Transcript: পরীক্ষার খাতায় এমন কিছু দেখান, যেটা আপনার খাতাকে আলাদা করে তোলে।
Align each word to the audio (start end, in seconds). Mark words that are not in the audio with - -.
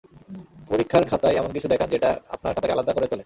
পরীক্ষার 0.69 1.03
খাতায় 1.09 1.35
এমন 1.35 1.51
কিছু 1.53 1.67
দেখান, 1.67 1.87
যেটা 1.89 2.09
আপনার 2.29 2.53
খাতাকে 2.55 2.73
আলাদা 2.73 2.93
করে 2.93 3.07
তোলে। 3.07 3.19